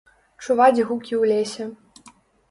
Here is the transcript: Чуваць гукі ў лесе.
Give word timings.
Чуваць 0.45 0.85
гукі 0.91 1.13
ў 1.21 1.23
лесе. 1.33 1.67